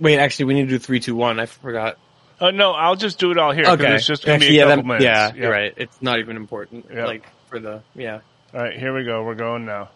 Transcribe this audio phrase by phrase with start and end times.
[0.00, 1.40] Wait, actually, we need to do three, two, one.
[1.40, 1.98] I forgot.
[2.40, 3.64] Uh, no, I'll just do it all here.
[3.66, 5.04] Okay, It's just going to be a yeah, couple that- minutes.
[5.04, 5.42] yeah, Yeah.
[5.42, 5.74] you're right.
[5.76, 6.86] It's not even important.
[6.92, 7.06] Yeah.
[7.06, 8.20] Like for the yeah.
[8.54, 9.24] All right, here we go.
[9.24, 9.90] We're going now.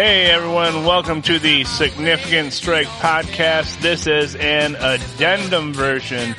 [0.00, 3.82] Hey everyone, welcome to the Significant Strike podcast.
[3.82, 6.34] This is an addendum version.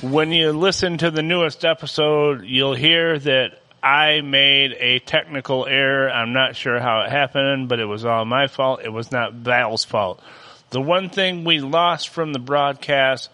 [0.00, 6.08] When you listen to the newest episode, you'll hear that I made a technical error.
[6.08, 8.80] I'm not sure how it happened, but it was all my fault.
[8.82, 10.22] It was not Val's fault.
[10.70, 13.28] The one thing we lost from the broadcast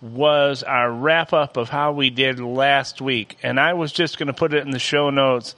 [0.00, 3.36] was our wrap up of how we did last week.
[3.42, 5.54] And I was just going to put it in the show notes.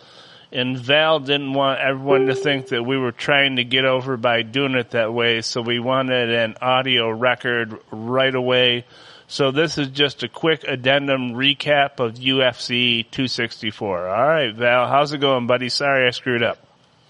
[0.52, 4.42] And Val didn't want everyone to think that we were trying to get over by
[4.42, 5.42] doing it that way.
[5.42, 8.84] So we wanted an audio record right away.
[9.28, 14.08] So this is just a quick addendum recap of UFC 264.
[14.08, 15.69] All right, Val, how's it going, buddy?
[15.69, 16.58] Sorry I screwed up.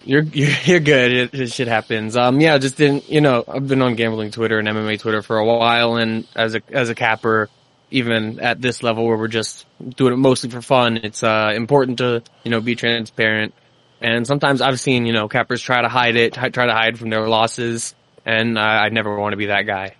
[0.02, 1.12] You're you're, good.
[1.12, 2.16] It, it shit happens.
[2.16, 3.10] Um, yeah, just didn't.
[3.10, 6.54] You know, I've been on gambling Twitter and MMA Twitter for a while, and as
[6.54, 7.50] a as a capper,
[7.90, 11.98] even at this level where we're just doing it mostly for fun, it's uh important
[11.98, 13.54] to you know be transparent.
[14.00, 17.10] And sometimes I've seen you know cappers try to hide it, try to hide from
[17.10, 19.96] their losses, and I, I never want to be that guy.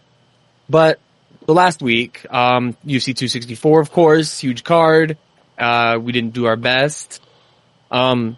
[0.69, 0.99] But
[1.47, 5.17] the last week, um, UFC 264, of course, huge card.
[5.57, 7.23] Uh, we didn't do our best.
[7.91, 8.37] Um,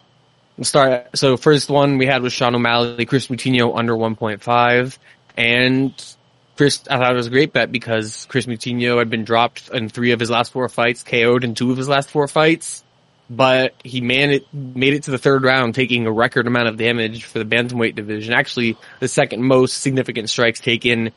[0.62, 1.16] start.
[1.16, 4.98] So first one we had was Sean O'Malley, Kris Moutinho under 1.5,
[5.36, 6.16] and
[6.58, 6.82] Kris.
[6.90, 10.10] I thought it was a great bet because Kris Moutinho had been dropped in three
[10.10, 12.84] of his last four fights, KO'd in two of his last four fights,
[13.30, 16.76] but he man it made it to the third round, taking a record amount of
[16.76, 18.34] damage for the bantamweight division.
[18.34, 21.12] Actually, the second most significant strikes taken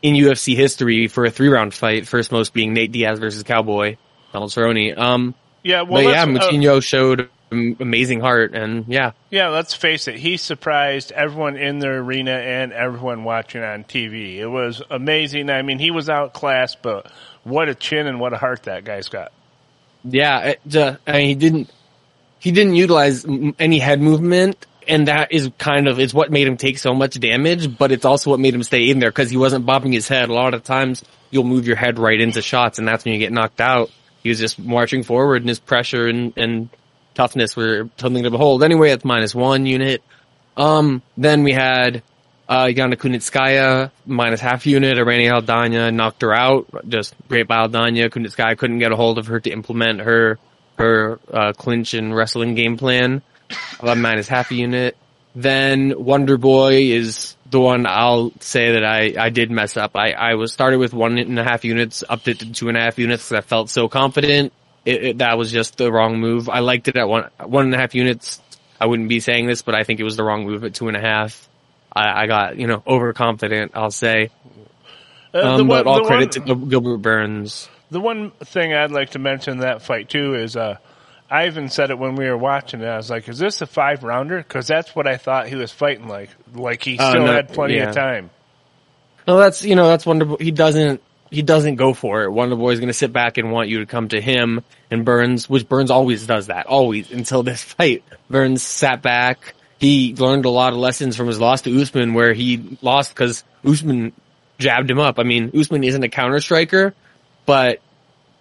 [0.00, 2.06] in UFC history for a three round fight.
[2.06, 3.96] First most being Nate Diaz versus Cowboy
[4.32, 4.96] Donald Cerrone.
[4.96, 5.34] Um,
[5.64, 10.16] Yeah, well, yeah, uh, Moutinho showed am- amazing heart, and yeah, Yeah, let's face it.
[10.16, 14.36] He surprised everyone in the arena and everyone watching on TV.
[14.36, 15.50] It was amazing.
[15.50, 17.10] I mean, he was outclassed, but
[17.44, 19.32] what a chin and what a heart that guy's got.
[20.04, 20.54] yeah.
[20.64, 21.70] It, uh, I mean, he didn't
[22.38, 26.46] he didn't utilize m- any head movement, and that is kind of is what made
[26.46, 27.78] him take so much damage.
[27.78, 30.28] But it's also what made him stay in there because he wasn't bobbing his head.
[30.28, 33.20] A lot of times, you'll move your head right into shots, and that's when you
[33.20, 33.90] get knocked out.
[34.22, 36.68] He was just marching forward, and his pressure and and
[37.14, 38.62] toughness were something to behold.
[38.62, 40.02] Anyway, it's minus one unit.
[40.56, 42.02] Um, then we had
[42.48, 44.98] uh, Yana Kunitskaya minus half unit.
[44.98, 46.66] Irene Aldana knocked her out.
[46.88, 48.10] Just great by Aldana.
[48.10, 50.38] Kunitskaya couldn't get a hold of her to implement her
[50.78, 53.22] her uh, clinch and wrestling game plan.
[53.80, 54.96] Uh, minus half a unit.
[55.34, 59.94] Then Wonder Boy is the one I'll say that I, I did mess up.
[59.94, 62.76] I, I was started with one and a half units, upped it to two and
[62.76, 64.52] a half units because I felt so confident.
[64.84, 66.48] It, it, that was just the wrong move.
[66.48, 68.40] I liked it at one one and a half units.
[68.80, 70.88] I wouldn't be saying this, but I think it was the wrong move at two
[70.88, 71.48] and a half.
[71.94, 73.72] I, I got you know overconfident.
[73.74, 74.30] I'll say,
[75.34, 77.68] Uh, um, one- but all credit one- to Gilbert Burns.
[77.90, 80.78] The one thing I'd like to mention in that fight too is, uh,
[81.30, 82.86] I even said it when we were watching it.
[82.86, 85.70] I was like, "Is this a five rounder?" Because that's what I thought he was
[85.70, 86.30] fighting like.
[86.54, 87.90] Like he Uh, still no, had plenty yeah.
[87.90, 88.30] of time.
[89.28, 90.36] No, that's you know that's Wonder Boy.
[90.40, 91.00] He doesn't
[91.32, 92.30] he doesn't go for it.
[92.30, 94.62] Wonder Boy's going to sit back and want you to come to him.
[94.90, 98.04] And Burns, which Burns always does that, always until this fight.
[98.28, 99.54] Burns sat back.
[99.78, 103.44] He learned a lot of lessons from his loss to Usman, where he lost because
[103.64, 104.12] Usman
[104.58, 105.18] jabbed him up.
[105.18, 106.94] I mean, Usman isn't a counter striker,
[107.46, 107.80] but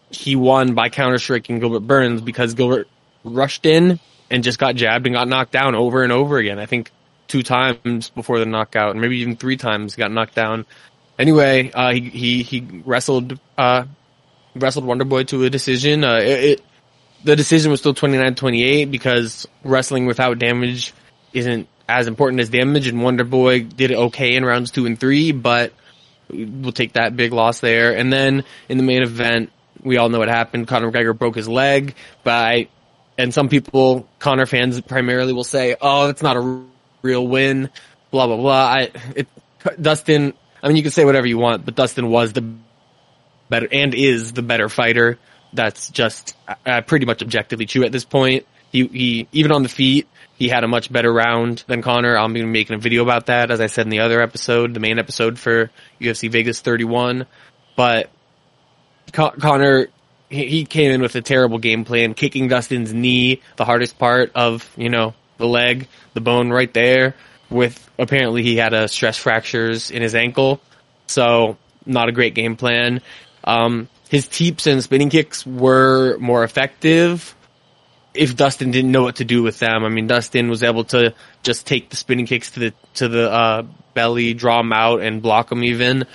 [0.10, 2.90] he won by counter striking Gilbert Burns because Gilbert
[3.24, 6.60] rushed in and just got jabbed and got knocked down over and over again.
[6.60, 6.92] I think
[7.28, 10.66] two times before the knockout, and maybe even three times got knocked down.
[11.22, 13.86] Anyway, uh, he, he, he wrestled, uh,
[14.56, 16.04] wrestled Wonder Boy to a decision.
[16.04, 16.62] Uh, it, it
[17.24, 20.96] the decision was still 29-28 because wrestling without damage
[21.32, 25.00] isn't as important as damage and Wonder Boy did it okay in rounds two and
[25.00, 25.74] three, but
[26.28, 27.96] we'll take that big loss there.
[27.96, 29.52] And then in the main event,
[29.84, 30.68] we all know what happened.
[30.68, 31.94] Conor McGregor broke his leg
[32.24, 32.68] by,
[33.16, 36.64] and some people, Conor fans primarily will say, oh, it's not a
[37.04, 37.70] real win,
[38.10, 38.66] blah, blah, blah.
[38.66, 39.28] I, it,
[39.80, 42.54] Dustin, I mean, you can say whatever you want, but Dustin was the
[43.50, 45.18] better, and is the better fighter.
[45.54, 46.36] That's just
[46.66, 48.46] uh, pretty much objectively true at this point.
[48.72, 52.18] He, he, even on the feet, he had a much better round than Conor.
[52.18, 54.22] I'm going to be making a video about that, as I said in the other
[54.22, 55.70] episode, the main episode for
[56.00, 57.26] UFC Vegas 31.
[57.76, 58.10] But
[59.12, 59.88] Con- Conor
[60.32, 64.32] he, he came in with a terrible game plan, kicking Dustin's knee, the hardest part
[64.34, 67.16] of you know the leg, the bone right there.
[67.52, 70.62] With apparently he had a stress fractures in his ankle,
[71.08, 73.02] so not a great game plan.
[73.44, 77.36] Um, his teeps and spinning kicks were more effective
[78.14, 79.84] if Dustin didn't know what to do with them.
[79.84, 81.14] I mean, Dustin was able to
[81.44, 83.64] just take the spinning kicks to the to the uh,
[83.94, 86.06] belly, draw them out, and block them even,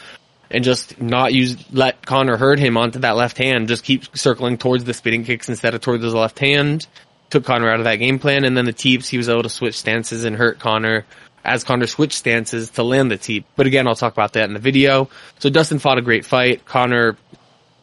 [0.50, 3.68] and just not use let Conor hurt him onto that left hand.
[3.68, 6.86] Just keep circling towards the spinning kicks instead of towards his left hand.
[7.31, 9.49] Took Conor out of that game plan, and then the teeps he was able to
[9.49, 11.05] switch stances and hurt Conor
[11.46, 13.46] as Conor switched stances to land the teep.
[13.55, 15.08] But again, I'll talk about that in the video.
[15.38, 16.64] So Dustin fought a great fight.
[16.64, 17.17] Conor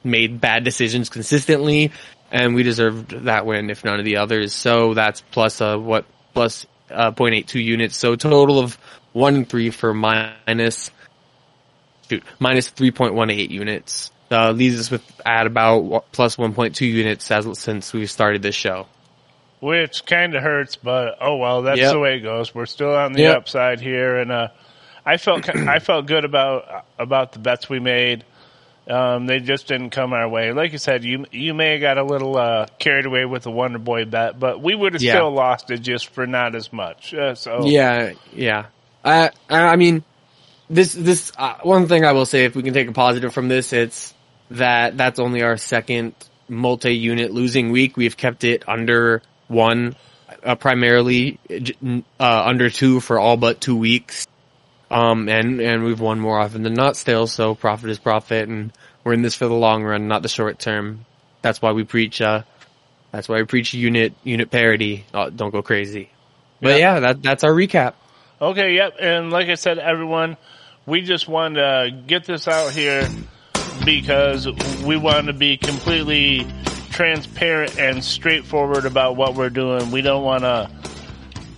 [0.04, 1.92] made bad decisions consistently,
[2.30, 4.54] and we deserved that win if none of the others.
[4.54, 7.96] So that's plus uh what plus uh 0.82 units.
[7.96, 8.78] So total of
[9.14, 10.92] one and three for minus
[12.10, 14.12] shoot minus 3.18 units.
[14.32, 18.88] Uh, leaves us with at about plus 1.2 units as since we started this show.
[19.64, 21.92] Which kind of hurts, but oh well, that's Yep.
[21.94, 22.54] the way it goes.
[22.54, 23.38] We're still on the Yep.
[23.38, 24.50] upside here, and uh,
[25.06, 28.26] I felt I felt good about about the bets we made.
[28.90, 30.52] Um, they just didn't come our way.
[30.52, 33.52] Like you said, you you may have got a little uh, carried away with the
[33.52, 35.14] Wonder Boy bet, but we would have Yeah.
[35.14, 37.14] still lost it just for not as much.
[37.14, 38.66] Uh, so Yeah, yeah.
[39.06, 40.04] I I mean,
[40.70, 43.48] this this uh, one thing I will say, if we can take a positive from
[43.48, 44.14] this, it's
[44.52, 46.16] that that's only our second
[46.50, 47.96] multi-unit losing week.
[47.96, 49.22] We've kept it under
[49.54, 49.96] one,
[50.44, 51.40] uh, primarily
[52.20, 54.28] uh, under two for all but two weeks.
[54.92, 57.26] Um, and and we've won more often than not still.
[57.26, 58.72] So profit is profit, and
[59.04, 61.06] we're in this for the long run, not the short term.
[61.42, 62.22] That's why we preach.
[62.22, 62.44] Uh,
[63.12, 65.06] that's why we preach unit unit parity.
[65.14, 66.10] Uh, don't go crazy.
[66.62, 66.96] But Yeah.
[66.96, 67.94] yeah, that that's our recap.
[68.42, 68.96] Okay, yep.
[69.00, 70.38] And like I said, everyone,
[70.86, 73.08] we just wanted to get this out here
[73.86, 74.48] because
[74.84, 76.46] we want to be completely
[76.94, 79.90] transparent and straightforward about what we're doing.
[79.92, 80.70] We don't want to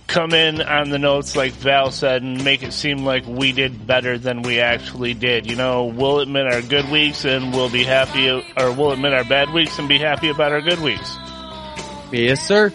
[0.06, 3.86] come in on the notes like Val said and make it seem like we did
[3.86, 5.48] better than we actually did.
[5.48, 9.24] You know, we'll admit our good weeks and we'll be happy, or we'll admit our
[9.24, 11.16] bad weeks and be happy about our good weeks.
[12.12, 12.72] Yes, sir.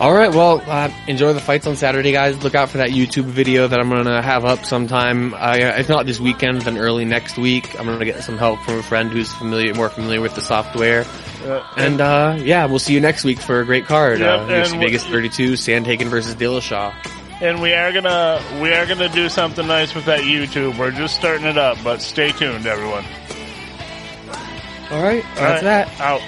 [0.00, 0.34] All right.
[0.34, 2.42] Well, uh, enjoy the fights on Saturday, guys.
[2.42, 5.34] Look out for that YouTube video that I'm gonna have up sometime.
[5.34, 7.78] Uh, if not this weekend, then early next week.
[7.78, 11.04] I'm gonna get some help from a friend who's familiar, more familiar with the software.
[11.44, 14.20] Uh, And uh, yeah, we'll see you next week for a great card.
[14.20, 16.92] Yep, uh, UFC Vegas 32, Sandhagen versus Dillashaw.
[17.40, 20.78] And we are gonna we are gonna do something nice with that YouTube.
[20.78, 23.04] We're just starting it up, but stay tuned, everyone.
[24.90, 25.24] All right.
[25.24, 26.00] All That's right, that.
[26.00, 26.20] Out.